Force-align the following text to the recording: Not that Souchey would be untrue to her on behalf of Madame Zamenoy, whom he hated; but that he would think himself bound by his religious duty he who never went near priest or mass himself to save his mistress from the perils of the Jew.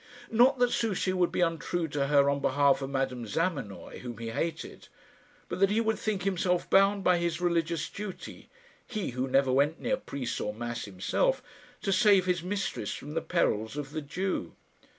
Not 0.31 0.57
that 0.57 0.71
Souchey 0.71 1.13
would 1.13 1.31
be 1.31 1.41
untrue 1.41 1.87
to 1.89 2.07
her 2.07 2.27
on 2.27 2.39
behalf 2.39 2.81
of 2.81 2.89
Madame 2.89 3.27
Zamenoy, 3.27 3.99
whom 3.99 4.17
he 4.17 4.31
hated; 4.31 4.87
but 5.47 5.59
that 5.59 5.69
he 5.69 5.79
would 5.79 5.99
think 5.99 6.23
himself 6.23 6.67
bound 6.71 7.03
by 7.03 7.19
his 7.19 7.39
religious 7.39 7.87
duty 7.87 8.49
he 8.87 9.11
who 9.11 9.27
never 9.27 9.51
went 9.53 9.79
near 9.79 9.97
priest 9.97 10.41
or 10.41 10.55
mass 10.55 10.85
himself 10.85 11.43
to 11.83 11.93
save 11.93 12.25
his 12.25 12.41
mistress 12.41 12.91
from 12.95 13.13
the 13.13 13.21
perils 13.21 13.77
of 13.77 13.91
the 13.91 14.01
Jew. 14.01 14.53